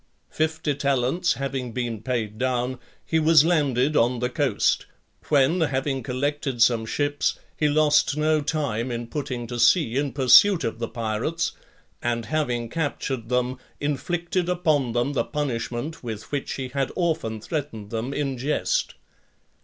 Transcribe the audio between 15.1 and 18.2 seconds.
the punishment with which he had often threatened them